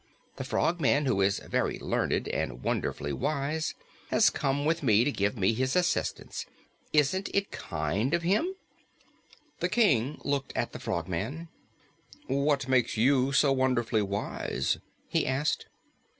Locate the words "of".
8.15-8.23